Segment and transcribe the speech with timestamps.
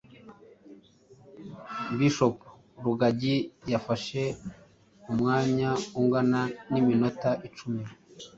[1.97, 2.35] bishop
[2.83, 3.35] rugagi
[3.71, 4.21] yafashe
[5.11, 7.81] umwanya ungana n’iminota icumi